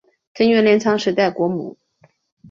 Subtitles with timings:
[0.33, 1.77] 藤原镰仓时代国母。